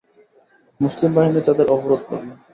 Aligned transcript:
মুসলিম 0.79 1.11
বাহিনী 1.15 1.39
তাদের 1.47 1.67
অবরোধ 1.75 2.01
করল। 2.09 2.27